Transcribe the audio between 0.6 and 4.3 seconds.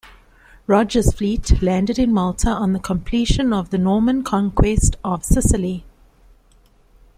Roger's fleet landed in Malta on the completion of the Norman